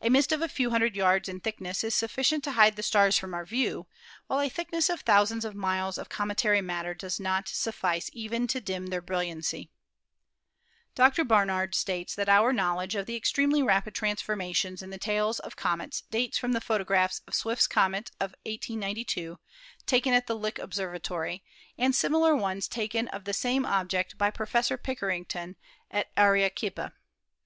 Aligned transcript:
A 0.00 0.08
mist 0.08 0.32
of 0.32 0.40
a 0.40 0.48
few 0.48 0.70
hundred 0.70 0.96
yards 0.96 1.28
in 1.28 1.38
thickness 1.40 1.84
is 1.84 1.94
sufficient 1.94 2.42
to 2.44 2.52
hide 2.52 2.76
the 2.76 2.82
stars 2.82 3.18
from 3.18 3.34
our 3.34 3.44
view, 3.44 3.86
while 4.26 4.40
a 4.40 4.48
thick 4.48 4.72
ness 4.72 4.88
of 4.88 5.02
thousands 5.02 5.44
of 5.44 5.54
miles 5.54 5.98
of 5.98 6.08
cometary 6.08 6.62
matter 6.62 6.94
does 6.94 7.20
not 7.20 7.46
suffice 7.46 8.08
even 8.14 8.46
to 8.46 8.62
dim 8.62 8.86
their 8.86 9.02
brilliancy. 9.02 9.70
COMETS, 10.96 11.18
METEORS 11.18 11.18
AND 11.18 11.28
METEORITES 11.28 11.44
239 11.44 11.44
Dr. 11.44 11.44
Barnard 11.44 11.74
states 11.74 12.14
that 12.14 12.28
our 12.30 12.52
knowledge 12.54 12.94
of 12.94 13.04
the 13.04 13.16
extremely 13.16 13.62
rapid 13.62 13.94
transformations 13.94 14.80
in 14.82 14.88
the 14.88 14.96
tails 14.96 15.40
of 15.40 15.56
comets 15.56 16.00
dates 16.10 16.38
from 16.38 16.52
the 16.52 16.62
photographs 16.62 17.20
of 17.28 17.34
Swift's 17.34 17.66
comet 17.66 18.10
of 18.18 18.30
1892, 18.46 19.38
taken 19.84 20.14
at 20.14 20.26
the 20.26 20.36
Lick 20.38 20.58
Observatory, 20.58 21.44
and 21.76 21.94
similar 21.94 22.34
ones 22.34 22.66
taken 22.66 23.08
of 23.08 23.24
the 23.24 23.34
same 23.34 23.66
object 23.66 24.16
by 24.16 24.30
Professor 24.30 24.78
Pickering 24.78 25.26
at 25.90 26.10
Arequipa. 26.16 26.94